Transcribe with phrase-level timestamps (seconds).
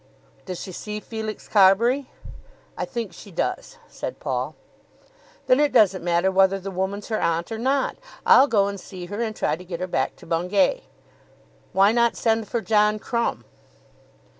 [0.47, 2.09] "Does she see Felix Carbury?"
[2.75, 4.55] "I think she does," said Paul.
[5.45, 7.97] "Then it doesn't matter whether the woman's her aunt or not.
[8.25, 10.85] I'll go and see her and try to get her back to Bungay."
[11.71, 13.45] "Why not send for John Crumb?"